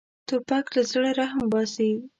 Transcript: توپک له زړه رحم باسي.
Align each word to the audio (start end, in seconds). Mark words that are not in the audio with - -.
توپک 0.27 0.65
له 0.75 0.81
زړه 0.91 1.09
رحم 1.19 1.41
باسي. 1.51 1.91